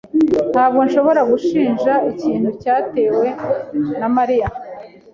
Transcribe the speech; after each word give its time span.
Ntabwo 0.51 0.79
nshobora 0.87 1.21
gushinja 1.31 1.93
ikintu 2.11 2.49
cyatewe 2.61 3.27
na 3.99 4.07
Mariya. 4.15 4.47